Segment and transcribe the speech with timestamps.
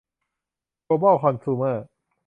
[0.83, 1.85] โกลบอล คอนซูเมอร์